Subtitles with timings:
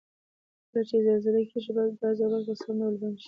[0.69, 3.19] کله چې زلزله کیږي باید ګاز او برق په سم ډول بند شي؟